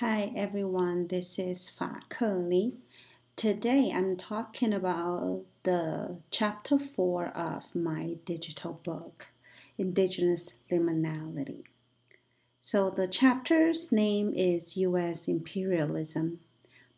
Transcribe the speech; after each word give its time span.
Hi 0.00 0.30
everyone, 0.36 1.08
this 1.08 1.40
is 1.40 1.68
Fa 1.68 2.00
Keli. 2.08 2.74
Today 3.34 3.90
I'm 3.92 4.16
talking 4.16 4.72
about 4.72 5.42
the 5.64 6.18
chapter 6.30 6.78
4 6.78 7.26
of 7.30 7.74
my 7.74 8.14
digital 8.24 8.74
book, 8.84 9.26
Indigenous 9.76 10.54
Liminality. 10.70 11.64
So 12.60 12.90
the 12.90 13.08
chapter's 13.08 13.90
name 13.90 14.32
is 14.36 14.76
US 14.76 15.26
Imperialism 15.26 16.38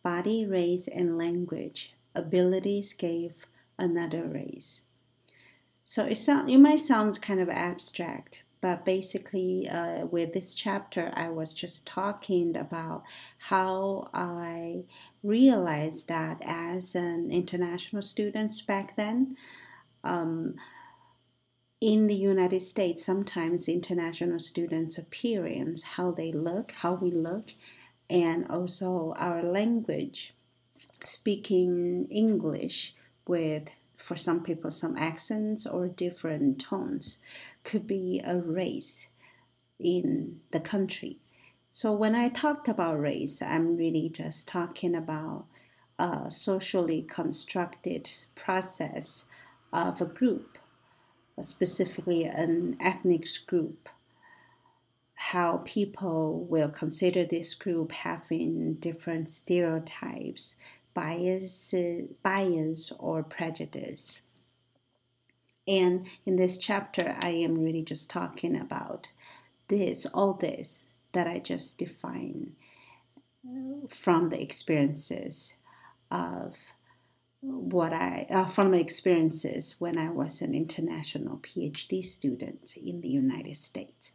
Body, 0.02 0.44
Race, 0.44 0.86
and 0.86 1.16
Language 1.16 1.94
Abilities 2.14 2.92
Gave 2.92 3.46
Another 3.78 4.24
Race. 4.24 4.82
So 5.86 6.04
it, 6.04 6.16
sound, 6.16 6.50
it 6.50 6.58
might 6.58 6.80
sound 6.80 7.22
kind 7.22 7.40
of 7.40 7.48
abstract, 7.48 8.42
but 8.60 8.84
basically 8.84 9.68
uh, 9.68 10.04
with 10.06 10.32
this 10.32 10.54
chapter 10.54 11.12
i 11.14 11.28
was 11.28 11.54
just 11.54 11.86
talking 11.86 12.56
about 12.56 13.02
how 13.38 14.08
i 14.14 14.82
realized 15.22 16.08
that 16.08 16.38
as 16.44 16.94
an 16.94 17.30
international 17.30 18.02
student 18.02 18.52
back 18.66 18.96
then 18.96 19.36
um, 20.04 20.54
in 21.80 22.06
the 22.06 22.14
united 22.14 22.60
states 22.60 23.04
sometimes 23.04 23.68
international 23.68 24.38
students 24.38 24.98
appearance 24.98 25.82
how 25.82 26.10
they 26.10 26.32
look 26.32 26.72
how 26.72 26.94
we 26.94 27.10
look 27.10 27.52
and 28.10 28.48
also 28.50 29.14
our 29.16 29.42
language. 29.42 30.34
Speaking 31.04 32.06
english 32.10 32.94
with 33.26 33.70
for 34.00 34.16
some 34.16 34.42
people, 34.42 34.70
some 34.70 34.96
accents 34.96 35.66
or 35.66 35.86
different 35.86 36.60
tones 36.60 37.18
could 37.64 37.86
be 37.86 38.20
a 38.24 38.36
race 38.36 39.08
in 39.78 40.40
the 40.50 40.60
country. 40.60 41.18
So 41.72 41.92
when 41.92 42.14
I 42.14 42.28
talked 42.28 42.68
about 42.68 43.00
race, 43.00 43.40
I'm 43.40 43.76
really 43.76 44.08
just 44.08 44.48
talking 44.48 44.94
about 44.94 45.44
a 45.98 46.30
socially 46.30 47.02
constructed 47.02 48.10
process 48.34 49.26
of 49.72 50.00
a 50.00 50.06
group, 50.06 50.58
specifically 51.40 52.24
an 52.24 52.76
ethnic 52.80 53.26
group. 53.46 53.88
How 55.14 55.60
people 55.64 56.46
will 56.48 56.70
consider 56.70 57.24
this 57.24 57.54
group 57.54 57.92
having 57.92 58.74
different 58.74 59.28
stereotypes, 59.28 60.56
bias, 60.94 61.74
bias 62.22 62.92
or 62.98 63.22
prejudice. 63.22 64.22
And 65.66 66.06
in 66.26 66.36
this 66.36 66.58
chapter, 66.58 67.16
I 67.20 67.30
am 67.30 67.62
really 67.62 67.82
just 67.82 68.10
talking 68.10 68.56
about 68.56 69.08
this, 69.68 70.06
all 70.06 70.34
this 70.34 70.94
that 71.12 71.26
I 71.26 71.38
just 71.38 71.78
defined 71.78 72.54
from 73.88 74.30
the 74.30 74.40
experiences 74.40 75.54
of 76.10 76.56
what 77.40 77.92
I 77.92 78.26
uh, 78.28 78.44
from 78.46 78.72
my 78.72 78.78
experiences 78.78 79.76
when 79.78 79.96
I 79.96 80.10
was 80.10 80.42
an 80.42 80.54
international 80.54 81.38
PhD 81.38 82.04
student 82.04 82.76
in 82.76 83.00
the 83.00 83.08
United 83.08 83.56
States. 83.56 84.12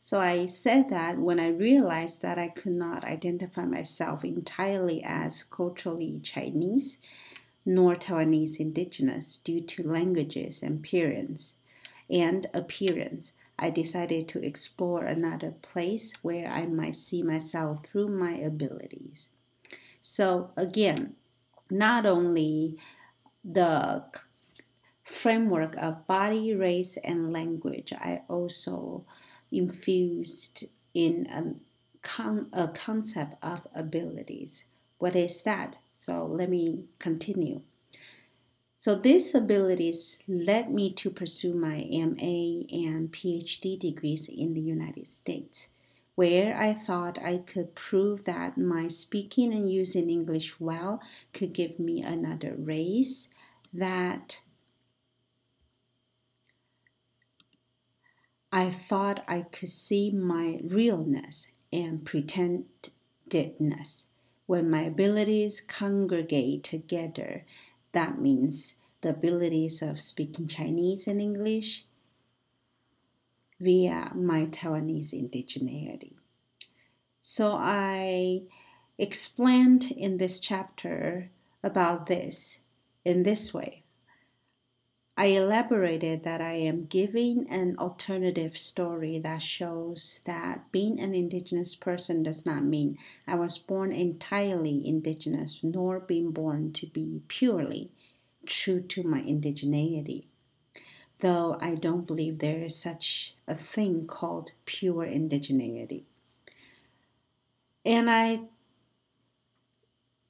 So 0.00 0.20
I 0.20 0.46
said 0.46 0.90
that 0.90 1.18
when 1.18 1.40
I 1.40 1.48
realized 1.48 2.22
that 2.22 2.38
I 2.38 2.48
could 2.48 2.72
not 2.72 3.04
identify 3.04 3.64
myself 3.64 4.24
entirely 4.24 5.02
as 5.02 5.42
culturally 5.42 6.20
Chinese 6.22 6.98
nor 7.66 7.96
Taiwanese 7.96 8.60
indigenous 8.60 9.36
due 9.36 9.60
to 9.60 9.82
languages 9.86 10.62
and 10.62 10.78
appearance 10.78 11.56
and 12.08 12.46
appearance, 12.54 13.32
I 13.58 13.70
decided 13.70 14.28
to 14.28 14.42
explore 14.42 15.04
another 15.04 15.50
place 15.50 16.12
where 16.22 16.48
I 16.48 16.66
might 16.66 16.96
see 16.96 17.22
myself 17.22 17.84
through 17.84 18.08
my 18.08 18.34
abilities. 18.34 19.28
So 20.00 20.52
again, 20.56 21.16
not 21.70 22.06
only 22.06 22.78
the 23.44 24.04
framework 25.04 25.76
of 25.76 26.06
body, 26.06 26.54
race, 26.54 26.96
and 26.98 27.32
language, 27.32 27.92
I 27.92 28.22
also 28.28 29.04
infused 29.50 30.64
in 30.94 31.26
a, 31.26 31.54
con- 32.02 32.48
a 32.52 32.68
concept 32.68 33.36
of 33.42 33.66
abilities. 33.74 34.64
What 34.98 35.14
is 35.16 35.42
that? 35.42 35.78
So 35.94 36.26
let 36.26 36.50
me 36.50 36.84
continue. 36.98 37.62
So 38.80 38.94
these 38.94 39.34
abilities 39.34 40.22
led 40.28 40.70
me 40.72 40.92
to 40.94 41.10
pursue 41.10 41.52
my 41.52 41.84
MA 41.90 42.62
and 42.70 43.10
PhD 43.12 43.78
degrees 43.78 44.28
in 44.28 44.54
the 44.54 44.60
United 44.60 45.08
States, 45.08 45.68
where 46.14 46.56
I 46.56 46.74
thought 46.74 47.18
I 47.20 47.38
could 47.38 47.74
prove 47.74 48.24
that 48.24 48.56
my 48.56 48.86
speaking 48.86 49.52
and 49.52 49.70
using 49.70 50.08
English 50.08 50.60
well 50.60 51.02
could 51.32 51.52
give 51.52 51.80
me 51.80 52.02
another 52.02 52.54
raise, 52.56 53.28
that 53.72 54.40
I 58.50 58.70
thought 58.70 59.24
I 59.28 59.42
could 59.42 59.68
see 59.68 60.10
my 60.10 60.60
realness 60.64 61.48
and 61.72 62.04
pretendedness. 62.04 64.04
When 64.46 64.70
my 64.70 64.82
abilities 64.82 65.60
congregate 65.60 66.64
together, 66.64 67.44
that 67.92 68.20
means 68.20 68.76
the 69.02 69.10
abilities 69.10 69.82
of 69.82 70.00
speaking 70.00 70.46
Chinese 70.46 71.06
and 71.06 71.20
English 71.20 71.84
via 73.60 74.12
my 74.14 74.46
Taiwanese 74.46 75.12
indigeneity. 75.12 76.14
So 77.20 77.52
I 77.52 78.42
explained 78.96 79.90
in 79.90 80.16
this 80.16 80.40
chapter 80.40 81.30
about 81.62 82.06
this 82.06 82.60
in 83.04 83.24
this 83.24 83.52
way. 83.52 83.84
I 85.18 85.26
elaborated 85.26 86.22
that 86.22 86.40
I 86.40 86.52
am 86.52 86.86
giving 86.86 87.50
an 87.50 87.76
alternative 87.76 88.56
story 88.56 89.18
that 89.18 89.42
shows 89.42 90.20
that 90.26 90.70
being 90.70 91.00
an 91.00 91.12
indigenous 91.12 91.74
person 91.74 92.22
does 92.22 92.46
not 92.46 92.62
mean 92.62 92.98
I 93.26 93.34
was 93.34 93.58
born 93.58 93.90
entirely 93.90 94.86
indigenous, 94.86 95.64
nor 95.64 95.98
being 95.98 96.30
born 96.30 96.72
to 96.74 96.86
be 96.86 97.22
purely 97.26 97.90
true 98.46 98.80
to 98.80 99.02
my 99.02 99.20
indigeneity. 99.20 100.26
Though 101.18 101.58
I 101.60 101.74
don't 101.74 102.06
believe 102.06 102.38
there 102.38 102.62
is 102.62 102.76
such 102.76 103.34
a 103.48 103.56
thing 103.56 104.06
called 104.06 104.52
pure 104.66 105.04
indigeneity. 105.04 106.04
And 107.84 108.08
I 108.08 108.42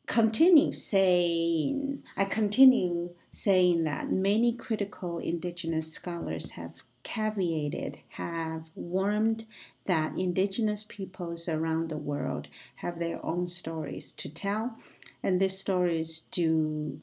continue 0.08 0.72
saying, 0.72 2.02
I 2.16 2.24
continue 2.24 3.10
saying 3.30 3.84
that 3.84 4.10
many 4.10 4.54
critical 4.54 5.18
indigenous 5.18 5.92
scholars 5.92 6.50
have 6.52 6.72
caveated, 7.04 7.98
have 8.08 8.64
warned 8.74 9.44
that 9.84 10.18
indigenous 10.18 10.84
peoples 10.88 11.48
around 11.48 11.88
the 11.88 11.98
world 11.98 12.48
have 12.76 12.98
their 12.98 13.24
own 13.24 13.46
stories 13.48 14.12
to 14.14 14.28
tell, 14.30 14.76
and 15.22 15.40
these 15.40 15.58
stories 15.58 16.26
do 16.30 17.00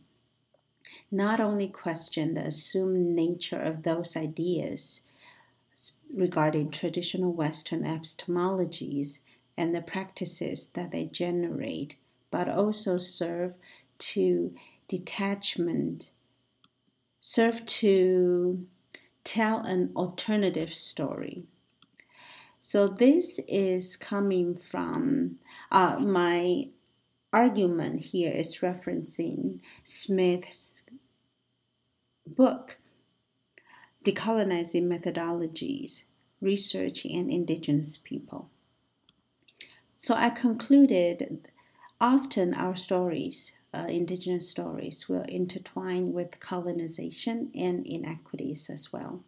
not 1.12 1.40
only 1.40 1.68
question 1.68 2.34
the 2.34 2.46
assumed 2.46 3.16
nature 3.16 3.62
of 3.62 3.84
those 3.84 4.18
ideas 4.18 5.02
regarding 6.14 6.72
traditional 6.72 7.32
Western 7.32 7.84
epistemologies 7.84 9.20
and 9.58 9.76
the 9.76 9.82
practices 9.82 10.70
that 10.74 10.92
they 10.92 11.06
generate, 11.06 11.96
but 12.36 12.50
also 12.50 12.98
serve 12.98 13.54
to 13.98 14.54
detachment 14.90 16.12
serve 17.22 17.66
to 17.66 18.68
tell 19.24 19.60
an 19.60 19.90
alternative 19.96 20.74
story. 20.74 21.46
So 22.60 22.90
this 22.90 23.40
is 23.48 23.96
coming 23.96 24.58
from 24.58 25.38
uh, 25.72 26.00
my 26.00 26.68
argument 27.32 28.02
here 28.02 28.32
is 28.32 28.58
referencing 28.58 29.60
Smith's 29.86 30.82
book, 32.28 32.80
Decolonizing 34.04 34.84
Methodologies, 34.84 36.04
Research 36.42 37.06
in 37.06 37.30
Indigenous 37.30 37.98
People. 37.98 38.50
So 39.98 40.16
I 40.16 40.30
concluded 40.32 41.48
often 42.00 42.54
our 42.54 42.76
stories 42.76 43.52
uh, 43.76 43.88
indigenous 43.88 44.50
stories 44.50 45.10
will 45.10 45.24
intertwine 45.24 46.14
with 46.14 46.40
colonization 46.40 47.52
and 47.54 47.86
inequities 47.86 48.70
as 48.70 48.94
well. 48.94 49.22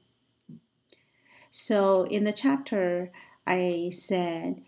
So, 1.52 2.04
in 2.04 2.24
the 2.24 2.34
chapter, 2.34 3.12
I 3.46 3.92
said, 3.94 4.62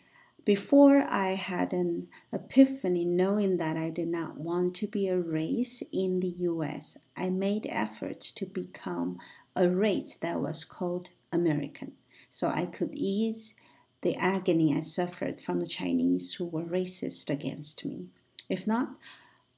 before 0.44 1.04
I 1.04 1.36
had 1.36 1.74
an 1.74 2.08
epiphany 2.34 3.06
knowing 3.06 3.58
that 3.58 3.78
I 3.78 3.90
did 3.90 4.08
not 4.08 4.38
want 4.38 4.76
to 4.78 4.88
be 4.88 5.08
a 5.08 5.18
race 5.18 5.84
in 5.94 6.20
the 6.20 6.34
US, 6.50 6.98
I 7.16 7.30
made 7.30 7.68
efforts 7.70 8.32
to 8.34 8.46
become 8.46 9.20
a 9.56 9.70
race 9.70 10.16
that 10.18 10.42
was 10.42 10.64
called 10.64 11.10
American 11.32 11.94
so 12.30 12.50
I 12.50 12.66
could 12.66 12.94
ease 12.94 13.54
the 14.02 14.16
agony 14.16 14.76
I 14.76 14.82
suffered 14.82 15.42
from 15.42 15.60
the 15.60 15.68
Chinese 15.68 16.34
who 16.34 16.46
were 16.46 16.64
racist 16.64 17.30
against 17.30 17.84
me. 17.86 18.08
If 18.48 18.66
not 18.66 18.90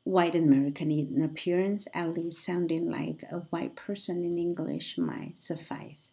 white 0.04 0.36
American 0.36 0.92
in 0.92 1.22
appearance, 1.24 1.88
at 1.94 2.14
least 2.16 2.44
sounding 2.44 2.90
like 2.90 3.24
a 3.32 3.46
white 3.52 3.76
person 3.76 4.24
in 4.24 4.38
English 4.38 4.98
might 4.98 5.38
suffice. 5.38 6.12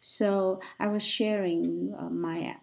So 0.00 0.60
I 0.78 0.86
was 0.88 1.02
sharing 1.02 1.94
uh, 1.98 2.08
my 2.08 2.56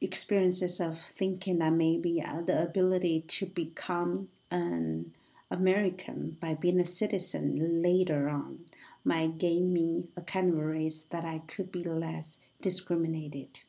experiences 0.00 0.80
of 0.80 1.00
thinking 1.00 1.58
that 1.58 1.72
maybe 1.72 2.20
uh, 2.20 2.40
the 2.40 2.62
ability 2.62 3.24
to 3.28 3.46
become 3.46 4.28
an 4.50 5.12
American 5.50 6.36
by 6.40 6.54
being 6.54 6.80
a 6.80 6.84
citizen 6.84 7.82
later 7.82 8.28
on 8.28 8.58
might 9.04 9.38
gain 9.38 9.72
me 9.72 10.08
a 10.16 10.20
kind 10.20 10.52
of 10.52 10.58
race 10.58 11.02
that 11.02 11.24
I 11.24 11.42
could 11.46 11.70
be 11.70 11.84
less 11.84 12.40
discriminated. 12.60 13.60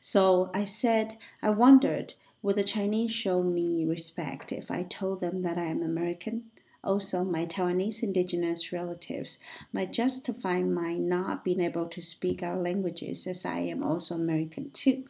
So 0.00 0.50
I 0.54 0.64
said, 0.64 1.18
I 1.42 1.50
wondered, 1.50 2.14
would 2.42 2.56
the 2.56 2.64
Chinese 2.64 3.12
show 3.12 3.42
me 3.42 3.84
respect 3.84 4.52
if 4.52 4.70
I 4.70 4.84
told 4.84 5.20
them 5.20 5.42
that 5.42 5.58
I 5.58 5.64
am 5.64 5.82
American? 5.82 6.44
Also, 6.84 7.24
my 7.24 7.46
Taiwanese 7.46 8.04
indigenous 8.04 8.72
relatives 8.72 9.40
might 9.72 9.92
justify 9.92 10.62
my 10.62 10.94
not 10.94 11.42
being 11.42 11.58
able 11.60 11.86
to 11.86 12.00
speak 12.00 12.44
our 12.44 12.56
languages 12.56 13.26
as 13.26 13.44
I 13.44 13.58
am 13.58 13.82
also 13.82 14.14
American 14.14 14.70
too. 14.70 15.08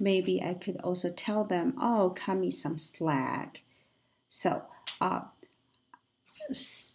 Maybe 0.00 0.42
I 0.42 0.54
could 0.54 0.78
also 0.78 1.12
tell 1.12 1.44
them, 1.44 1.74
oh, 1.80 2.12
cut 2.16 2.38
me 2.38 2.50
some 2.50 2.78
slack. 2.78 3.62
So, 4.28 4.64
uh, 5.00 5.20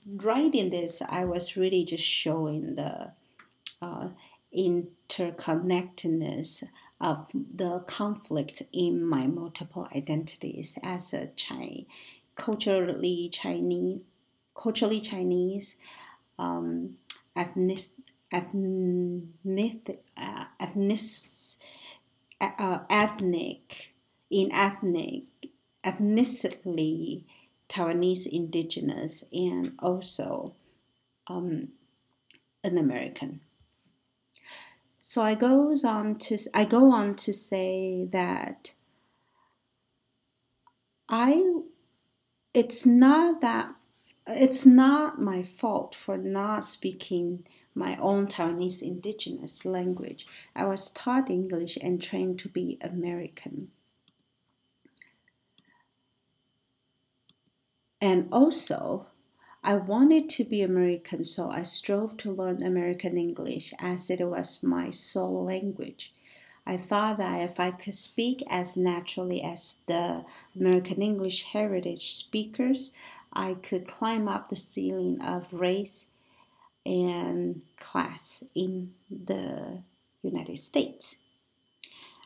writing 0.05 0.69
this, 0.69 1.01
I 1.07 1.23
was 1.25 1.55
really 1.55 1.85
just 1.85 2.03
showing 2.03 2.75
the 2.75 3.13
uh, 3.81 4.09
interconnectedness 4.55 6.63
of 7.01 7.29
the 7.33 7.79
conflict 7.87 8.61
in 8.71 9.03
my 9.03 9.25
multiple 9.27 9.87
identities 9.95 10.77
as 10.83 11.13
a 11.13 11.27
Chinese, 11.35 11.87
culturally 12.35 13.29
Chinese, 13.31 14.01
culturally 14.55 15.01
Chinese, 15.01 15.77
um, 16.37 16.97
ethnic, 17.35 17.81
ethnic, 18.31 20.03
uh, 20.15 20.45
ethnic, 20.59 20.99
uh, 22.39 22.79
ethnic, 22.89 23.93
in 24.29 24.51
ethnic, 24.51 25.23
ethnically 25.83 27.25
Taiwanese 27.67 28.27
indigenous, 28.27 29.23
and 29.33 29.73
also 29.79 30.53
um, 31.27 31.69
an 32.63 32.77
American. 32.77 33.41
So 35.11 35.21
I 35.21 35.35
goes 35.35 35.83
on 35.83 36.15
to 36.19 36.37
I 36.53 36.63
go 36.63 36.89
on 36.89 37.15
to 37.15 37.33
say 37.33 38.07
that 38.13 38.71
I 41.09 41.63
it's 42.53 42.85
not 42.85 43.41
that 43.41 43.75
it's 44.25 44.65
not 44.65 45.21
my 45.21 45.43
fault 45.43 45.95
for 45.95 46.17
not 46.17 46.63
speaking 46.63 47.45
my 47.75 47.97
own 47.97 48.25
Taiwanese 48.27 48.81
indigenous 48.81 49.65
language. 49.65 50.25
I 50.55 50.63
was 50.63 50.89
taught 50.91 51.29
English 51.29 51.77
and 51.81 52.01
trained 52.01 52.39
to 52.39 52.47
be 52.47 52.77
American. 52.79 53.71
And 57.99 58.29
also, 58.31 59.07
I 59.63 59.75
wanted 59.75 60.27
to 60.29 60.43
be 60.43 60.63
American, 60.63 61.23
so 61.23 61.51
I 61.51 61.61
strove 61.63 62.17
to 62.17 62.31
learn 62.31 62.63
American 62.63 63.15
English 63.15 63.73
as 63.77 64.09
it 64.09 64.23
was 64.23 64.63
my 64.63 64.89
sole 64.89 65.45
language. 65.45 66.13
I 66.65 66.77
thought 66.77 67.17
that 67.17 67.41
if 67.41 67.59
I 67.59 67.69
could 67.69 67.93
speak 67.93 68.43
as 68.49 68.75
naturally 68.75 69.43
as 69.43 69.77
the 69.85 70.25
American 70.55 71.01
English 71.01 71.43
heritage 71.43 72.15
speakers, 72.15 72.93
I 73.33 73.53
could 73.53 73.87
climb 73.87 74.27
up 74.27 74.49
the 74.49 74.55
ceiling 74.55 75.21
of 75.21 75.53
race 75.53 76.07
and 76.83 77.61
class 77.77 78.43
in 78.55 78.93
the 79.09 79.83
United 80.23 80.57
States. 80.57 81.17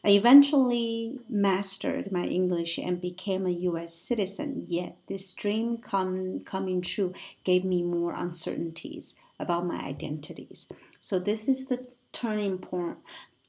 I 0.06 0.10
eventually 0.10 1.18
mastered 1.28 2.12
my 2.12 2.26
English 2.26 2.78
and 2.78 3.02
became 3.02 3.48
a 3.48 3.60
US 3.72 3.92
citizen, 3.96 4.64
yet 4.68 4.98
this 5.08 5.34
dream 5.34 5.80
come, 5.80 6.42
coming 6.42 6.82
true 6.82 7.12
gave 7.44 7.66
me 7.66 7.82
more 7.82 8.14
uncertainties 8.14 9.16
about 9.40 9.66
my 9.66 9.80
identities. 9.84 10.68
So 11.00 11.18
this 11.18 11.50
is 11.50 11.66
the 11.66 11.88
turning 12.12 12.60
point 12.60 12.98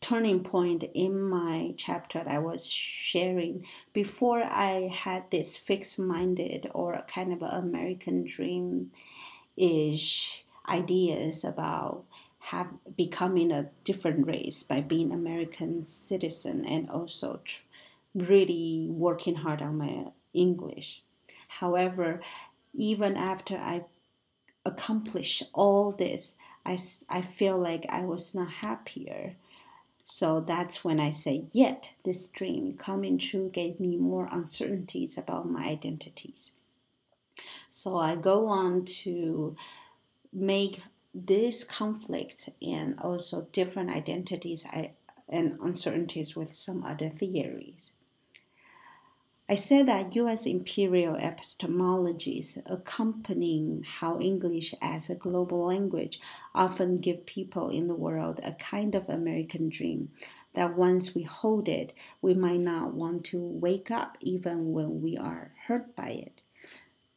turning 0.01 0.43
point 0.43 0.85
in 0.95 1.21
my 1.21 1.75
chapter 1.77 2.25
that 2.25 2.33
I 2.33 2.39
was 2.39 2.71
sharing 2.71 3.67
before 3.93 4.43
I 4.43 4.89
had 4.93 5.31
this 5.31 5.57
fixed 5.57 5.99
minded 5.99 6.71
or 6.73 7.03
kind 7.07 7.33
of 7.35 7.43
American 7.43 8.25
dream 8.25 8.93
ish 9.57 10.45
ideas 10.69 11.45
about 11.45 12.05
have 12.51 12.69
becoming 12.97 13.51
a 13.51 13.69
different 13.83 14.25
race 14.25 14.63
by 14.63 14.81
being 14.81 15.11
American 15.11 15.83
citizen 15.83 16.65
and 16.65 16.89
also 16.89 17.41
tr- 17.45 17.63
really 18.15 18.87
working 18.89 19.35
hard 19.35 19.61
on 19.61 19.77
my 19.77 20.05
English. 20.33 21.03
However, 21.49 22.21
even 22.73 23.17
after 23.17 23.57
I 23.57 23.85
accomplished 24.65 25.43
all 25.55 25.91
this, 25.91 26.37
I, 26.65 26.79
I 27.09 27.21
feel 27.23 27.59
like 27.59 27.85
I 27.89 28.03
was 28.03 28.33
not 28.33 28.49
happier. 28.49 29.35
So 30.05 30.39
that's 30.39 30.85
when 30.85 31.01
I 31.01 31.11
say, 31.11 31.47
yet 31.51 31.95
this 32.05 32.29
dream 32.29 32.77
coming 32.77 33.19
true 33.19 33.51
gave 33.53 33.81
me 33.81 33.97
more 33.97 34.29
uncertainties 34.31 35.19
about 35.19 35.51
my 35.51 35.65
identities. 35.67 36.53
So 37.71 37.97
I 37.97 38.15
go 38.15 38.47
on 38.47 38.85
to 39.03 39.57
make 40.33 40.81
this 41.25 41.65
conflict 41.65 42.51
and 42.61 42.99
also 43.01 43.49
different 43.53 43.89
identities 43.89 44.67
and 45.29 45.59
uncertainties 45.63 46.37
with 46.37 46.55
some 46.55 46.85
other 46.85 47.09
theories. 47.09 47.93
I 49.49 49.55
said 49.55 49.87
that 49.87 50.15
US 50.17 50.45
imperial 50.45 51.15
epistemologies 51.15 52.61
accompanying 52.67 53.85
how 53.85 54.21
English 54.21 54.75
as 54.83 55.09
a 55.09 55.15
global 55.15 55.65
language 55.67 56.21
often 56.55 56.97
give 56.97 57.25
people 57.25 57.71
in 57.71 57.87
the 57.87 57.95
world 57.95 58.41
a 58.43 58.53
kind 58.53 58.95
of 58.95 59.09
American 59.09 59.69
dream 59.69 60.11
that 60.55 60.77
once 60.77 61.15
we 61.15 61.23
hold 61.23 61.69
it, 61.69 61.93
we 62.21 62.35
might 62.35 62.61
not 62.61 62.93
want 62.93 63.25
to 63.27 63.41
wake 63.41 63.91
up 63.91 64.19
even 64.21 64.73
when 64.73 65.01
we 65.01 65.17
are 65.17 65.53
hurt 65.67 65.95
by 65.95 66.11
it. 66.11 66.43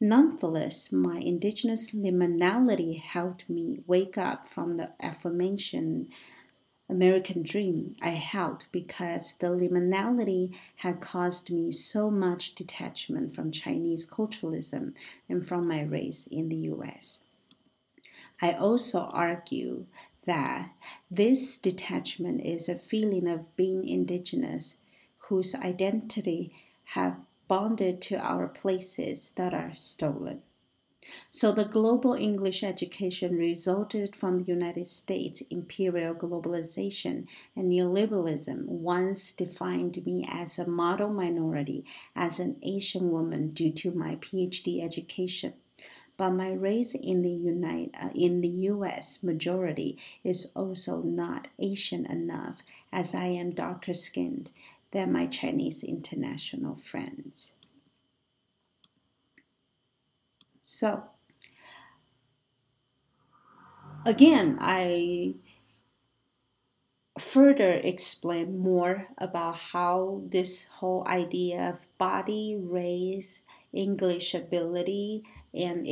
Nonetheless, 0.02 0.90
my 0.92 1.18
indigenous 1.18 1.90
liminality 1.90 2.98
helped 2.98 3.50
me 3.50 3.80
wake 3.86 4.16
up 4.16 4.46
from 4.46 4.78
the 4.78 4.92
aforementioned 4.98 6.08
American 6.88 7.42
dream 7.42 7.94
I 8.00 8.10
held 8.10 8.64
because 8.72 9.34
the 9.34 9.48
liminality 9.48 10.56
had 10.76 11.00
caused 11.00 11.50
me 11.50 11.70
so 11.70 12.10
much 12.10 12.54
detachment 12.54 13.34
from 13.34 13.52
Chinese 13.52 14.06
culturalism 14.06 14.94
and 15.28 15.46
from 15.46 15.68
my 15.68 15.82
race 15.82 16.26
in 16.26 16.48
the 16.48 16.56
US. 16.72 17.20
I 18.40 18.52
also 18.52 19.00
argue 19.00 19.84
that 20.24 20.72
this 21.10 21.58
detachment 21.58 22.40
is 22.40 22.68
a 22.68 22.74
feeling 22.74 23.28
of 23.28 23.54
being 23.54 23.86
indigenous 23.86 24.78
whose 25.28 25.54
identity 25.54 26.52
have 26.84 27.20
bonded 27.50 28.00
to 28.00 28.16
our 28.16 28.46
places 28.46 29.32
that 29.32 29.52
are 29.52 29.74
stolen. 29.74 30.40
So 31.32 31.50
the 31.50 31.64
global 31.64 32.12
English 32.14 32.62
education 32.62 33.36
resulted 33.36 34.14
from 34.14 34.36
the 34.36 34.44
United 34.44 34.86
States 34.86 35.42
imperial 35.50 36.14
globalization 36.14 37.26
and 37.56 37.72
neoliberalism 37.72 38.66
once 38.66 39.32
defined 39.32 40.06
me 40.06 40.24
as 40.28 40.60
a 40.60 40.66
model 40.68 41.08
minority, 41.08 41.84
as 42.14 42.38
an 42.38 42.54
Asian 42.62 43.10
woman 43.10 43.50
due 43.50 43.72
to 43.72 43.90
my 43.90 44.14
PhD 44.14 44.84
education. 44.84 45.54
But 46.16 46.30
my 46.30 46.52
race 46.52 46.94
in 46.94 47.22
the 47.22 47.32
United, 47.32 47.96
uh, 48.00 48.10
in 48.14 48.42
the 48.42 48.54
U.S. 48.74 49.24
majority 49.24 49.98
is 50.22 50.52
also 50.54 51.02
not 51.02 51.48
Asian 51.58 52.06
enough, 52.06 52.62
as 52.92 53.12
I 53.12 53.24
am 53.24 53.50
darker 53.50 53.94
skinned 53.94 54.52
than 54.92 55.12
my 55.12 55.26
Chinese 55.26 55.84
international 55.84 56.76
friends. 56.76 57.52
So, 60.62 61.04
again, 64.04 64.58
I 64.60 65.34
further 67.18 67.70
explain 67.70 68.58
more 68.58 69.08
about 69.18 69.56
how 69.56 70.22
this 70.28 70.66
whole 70.68 71.06
idea 71.06 71.70
of 71.70 71.98
body, 71.98 72.56
race, 72.58 73.42
English 73.72 74.34
ability, 74.34 75.24
and 75.52 75.86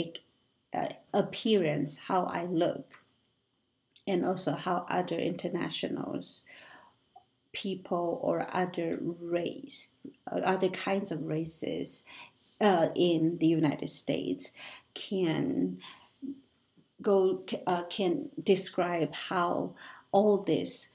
uh, 0.73 0.89
appearance, 1.13 1.99
how 1.99 2.25
I 2.25 2.45
look, 2.45 2.95
and 4.07 4.25
also 4.25 4.53
how 4.53 4.87
other 4.89 5.17
internationals 5.17 6.43
people 7.63 8.21
or 8.23 8.47
other 8.55 8.99
race, 9.01 9.89
other 10.31 10.69
kinds 10.69 11.11
of 11.11 11.27
races 11.27 12.05
uh, 12.61 12.89
in 12.95 13.39
the 13.39 13.49
United 13.49 13.91
States 13.91 14.53
can 14.95 15.79
go 17.03 17.43
uh, 17.67 17.83
can 17.85 18.29
describe 18.43 19.13
how 19.13 19.75
all 20.13 20.39
this 20.39 20.91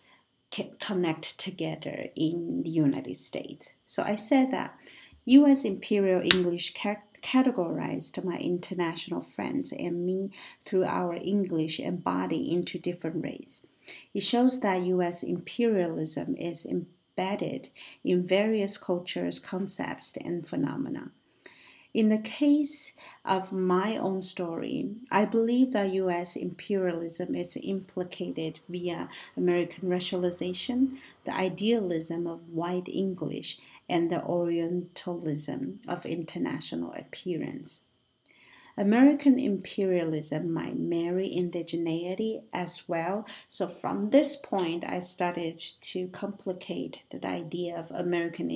connect 0.79 1.37
together 1.39 2.05
in 2.15 2.63
the 2.63 2.69
United 2.69 3.17
States. 3.17 3.73
So 3.85 4.03
I 4.03 4.15
said 4.15 4.51
that 4.51 4.75
U.S. 5.25 5.65
Imperial 5.65 6.21
English 6.21 6.73
categorized 7.21 8.23
my 8.23 8.37
international 8.37 9.21
friends 9.21 9.73
and 9.73 10.05
me 10.05 10.31
through 10.63 10.85
our 10.85 11.15
English 11.15 11.79
embodied 11.79 12.45
into 12.45 12.77
different 12.77 13.23
races. 13.23 13.67
It 14.13 14.21
shows 14.21 14.59
that 14.61 14.85
U.S. 14.85 15.23
imperialism 15.23 16.35
is 16.37 16.65
embedded 16.65 17.69
in 18.03 18.23
various 18.23 18.77
cultures, 18.77 19.39
concepts, 19.39 20.15
and 20.17 20.47
phenomena. 20.47 21.11
In 21.93 22.09
the 22.09 22.17
case 22.17 22.93
of 23.23 23.51
my 23.51 23.97
own 23.97 24.23
story, 24.23 24.95
I 25.11 25.25
believe 25.25 25.73
that 25.73 25.93
U.S. 25.93 26.35
imperialism 26.35 27.35
is 27.35 27.55
implicated 27.61 28.59
via 28.67 29.09
American 29.37 29.89
racialization, 29.89 30.97
the 31.25 31.35
idealism 31.35 32.25
of 32.25 32.49
white 32.49 32.89
English, 32.89 33.59
and 33.87 34.09
the 34.09 34.23
Orientalism 34.23 35.81
of 35.87 36.05
international 36.07 36.93
appearance. 36.93 37.83
American 38.77 39.37
imperialism 39.37 40.51
might 40.51 40.77
marry 40.79 41.29
indigeneity 41.29 42.41
as 42.51 42.89
well. 42.89 43.27
So, 43.47 43.67
from 43.67 44.09
this 44.09 44.35
point, 44.35 44.83
I 44.83 44.99
started 44.99 45.59
to 45.59 46.07
complicate 46.07 47.03
the 47.11 47.25
idea 47.27 47.77
of 47.77 47.91
American 47.91 48.49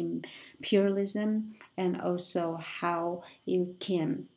imperialism 0.59 1.55
and 1.77 2.01
also 2.01 2.55
how 2.57 3.23
it 3.45 3.79
can 3.79 4.27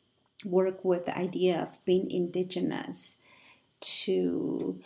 work 0.45 0.85
with 0.85 1.05
the 1.05 1.17
idea 1.17 1.59
of 1.59 1.83
being 1.85 2.11
indigenous 2.11 3.17
to 3.79 4.79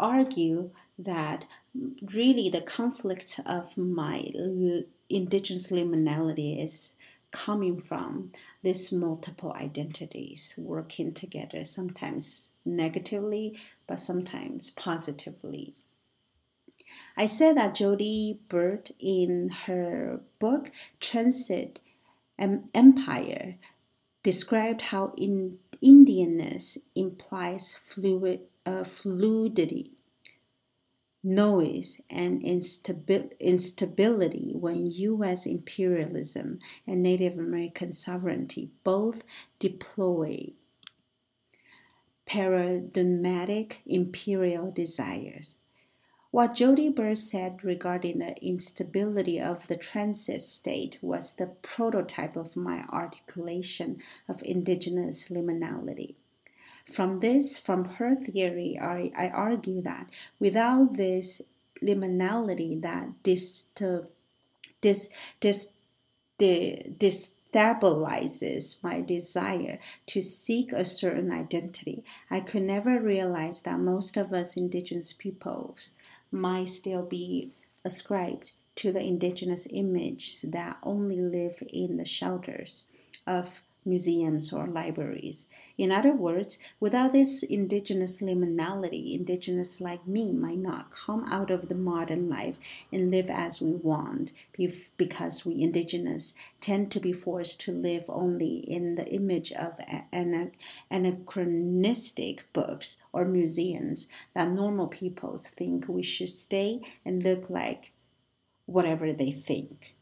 argue 0.00 0.70
that 0.98 1.46
really 2.12 2.48
the 2.48 2.60
conflict 2.60 3.40
of 3.46 3.76
my 3.76 4.30
indigenous 5.08 5.70
liminality 5.70 6.62
is 6.62 6.92
coming 7.30 7.80
from 7.80 8.32
these 8.62 8.92
multiple 8.92 9.52
identities 9.52 10.54
working 10.56 11.12
together, 11.12 11.64
sometimes 11.64 12.52
negatively, 12.64 13.58
but 13.86 14.00
sometimes 14.00 14.70
positively. 14.70 15.74
I 17.16 17.26
said 17.26 17.56
that 17.56 17.74
Jody 17.74 18.40
Byrd 18.48 18.94
in 18.98 19.50
her 19.66 20.20
book 20.38 20.70
Transit 21.00 21.80
Empire 22.38 23.56
described 24.22 24.80
how 24.80 25.12
in 25.16 25.58
Indianness 25.82 26.78
implies 26.94 27.76
fluid, 27.86 28.40
uh, 28.64 28.84
fluidity 28.84 29.97
noise 31.28 32.00
and 32.08 32.42
instability 32.42 34.52
when 34.54 34.86
U.S. 34.86 35.46
imperialism 35.46 36.58
and 36.86 37.02
Native 37.02 37.38
American 37.38 37.92
sovereignty 37.92 38.70
both 38.82 39.22
deploy 39.58 40.52
paradigmatic 42.24 43.82
imperial 43.86 44.70
desires. 44.70 45.56
What 46.30 46.54
Jody 46.54 46.90
Byrd 46.90 47.18
said 47.18 47.64
regarding 47.64 48.18
the 48.18 48.36
instability 48.44 49.40
of 49.40 49.66
the 49.66 49.76
transit 49.76 50.42
state 50.42 50.98
was 51.00 51.34
the 51.34 51.46
prototype 51.46 52.36
of 52.36 52.54
my 52.54 52.84
articulation 52.90 54.02
of 54.28 54.42
indigenous 54.42 55.30
liminality. 55.30 56.16
From 56.90 57.20
this, 57.20 57.58
from 57.58 57.84
her 57.84 58.14
theory, 58.14 58.78
I, 58.80 59.12
I 59.14 59.28
argue 59.28 59.82
that 59.82 60.08
without 60.40 60.96
this 60.96 61.42
liminality 61.82 62.80
that 62.82 63.22
dis, 63.22 63.66
dis, 64.80 65.10
dis, 65.40 65.72
destabilizes 66.38 68.82
my 68.82 69.00
desire 69.00 69.78
to 70.06 70.22
seek 70.22 70.72
a 70.72 70.84
certain 70.84 71.32
identity, 71.32 72.04
I 72.30 72.40
could 72.40 72.62
never 72.62 73.00
realize 73.00 73.62
that 73.62 73.78
most 73.78 74.16
of 74.16 74.32
us 74.32 74.56
indigenous 74.56 75.12
peoples 75.12 75.90
might 76.30 76.68
still 76.68 77.02
be 77.02 77.50
ascribed 77.84 78.52
to 78.76 78.92
the 78.92 79.02
indigenous 79.02 79.66
image 79.70 80.42
that 80.42 80.78
only 80.82 81.16
live 81.16 81.62
in 81.72 81.96
the 81.96 82.04
shelters 82.04 82.86
of 83.26 83.60
museums 83.88 84.52
or 84.52 84.66
libraries. 84.66 85.48
In 85.76 85.90
other 85.90 86.12
words, 86.12 86.58
without 86.78 87.12
this 87.12 87.42
indigenous 87.42 88.20
liminality, 88.20 89.14
indigenous 89.14 89.80
like 89.80 90.06
me 90.06 90.30
might 90.30 90.58
not 90.58 90.90
come 90.90 91.24
out 91.24 91.50
of 91.50 91.68
the 91.68 91.74
modern 91.74 92.28
life 92.28 92.58
and 92.92 93.10
live 93.10 93.30
as 93.30 93.62
we 93.62 93.72
want 93.72 94.32
because 94.96 95.46
we 95.46 95.62
indigenous 95.62 96.34
tend 96.60 96.92
to 96.92 97.00
be 97.00 97.12
forced 97.12 97.60
to 97.62 97.72
live 97.72 98.04
only 98.08 98.58
in 98.58 98.94
the 98.96 99.08
image 99.08 99.52
of 99.52 99.80
anachronistic 100.90 102.52
books 102.52 103.02
or 103.12 103.24
museums 103.24 104.06
that 104.34 104.50
normal 104.50 104.86
people 104.86 105.38
think 105.38 105.88
we 105.88 106.02
should 106.02 106.28
stay 106.28 106.80
and 107.04 107.22
look 107.22 107.48
like 107.48 107.92
whatever 108.66 109.12
they 109.12 109.30
think 109.30 109.94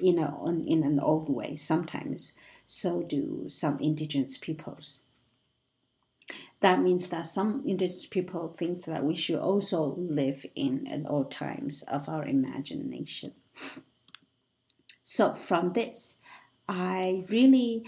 you 0.00 0.14
know, 0.14 0.44
in, 0.46 0.66
in 0.66 0.82
an 0.82 0.98
old 0.98 1.28
way 1.28 1.56
sometimes 1.56 2.32
so 2.72 3.02
do 3.02 3.46
some 3.48 3.80
indigenous 3.80 4.38
peoples. 4.38 5.02
That 6.60 6.80
means 6.80 7.08
that 7.08 7.26
some 7.26 7.64
indigenous 7.66 8.06
people 8.06 8.54
think 8.56 8.84
that 8.84 9.02
we 9.02 9.16
should 9.16 9.40
also 9.40 9.96
live 9.96 10.46
in 10.54 10.86
at 10.86 11.04
all 11.04 11.24
times 11.24 11.82
of 11.82 12.08
our 12.08 12.24
imagination. 12.24 13.32
So 15.02 15.34
from 15.34 15.72
this, 15.72 16.18
I 16.68 17.24
really 17.28 17.84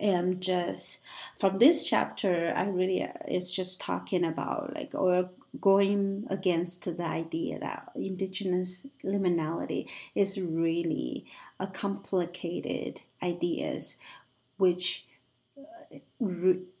am 0.00 0.40
just 0.40 1.00
from 1.38 1.58
this 1.58 1.84
chapter. 1.84 2.54
I 2.56 2.64
really 2.64 3.06
it's 3.26 3.52
just 3.52 3.82
talking 3.82 4.24
about 4.24 4.74
like 4.74 4.94
or 4.94 5.28
going 5.60 6.26
against 6.30 6.84
the 6.96 7.04
idea 7.04 7.58
that 7.58 7.92
indigenous 7.94 8.86
liminality 9.04 9.86
is 10.14 10.40
really 10.40 11.26
a 11.60 11.66
complicated 11.66 13.02
ideas 13.22 13.98
which 14.58 15.06
uh, 15.58 15.96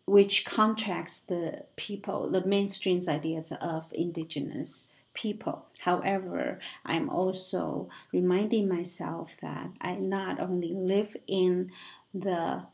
which 0.06 0.44
contracts 0.44 1.20
the 1.20 1.64
people, 1.76 2.28
the 2.30 2.44
mainstream's 2.44 3.08
ideas 3.08 3.52
of 3.60 3.86
indigenous 3.92 4.88
people. 5.14 5.66
However, 5.78 6.58
I'm 6.84 7.08
also 7.08 7.88
reminding 8.12 8.68
myself 8.68 9.32
that 9.42 9.70
I 9.80 9.94
not 9.94 10.40
only 10.40 10.72
live 10.72 11.16
in 11.26 11.70
the 12.12 12.64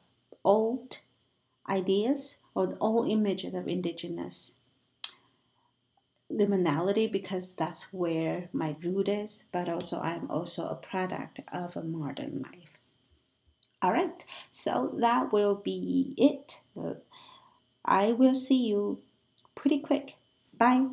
old 0.44 0.98
ideas 1.68 2.38
or 2.54 2.66
the 2.66 2.78
old 2.78 3.08
images 3.08 3.54
of 3.54 3.68
indigenous 3.68 4.54
liminality 6.30 7.10
because 7.10 7.54
that's 7.54 7.92
where 7.92 8.48
my 8.52 8.76
root 8.82 9.08
is, 9.08 9.44
but 9.52 9.68
also 9.68 10.00
I'm 10.00 10.30
also 10.30 10.68
a 10.68 10.74
product 10.74 11.40
of 11.52 11.76
a 11.76 11.82
modern 11.82 12.42
life. 12.42 12.67
All 13.80 13.92
right, 13.92 14.24
so 14.50 14.92
that 14.98 15.32
will 15.32 15.54
be 15.54 16.14
it. 16.16 16.60
I 17.84 18.12
will 18.12 18.34
see 18.34 18.66
you 18.66 19.02
pretty 19.54 19.80
quick. 19.80 20.16
Bye. 20.56 20.88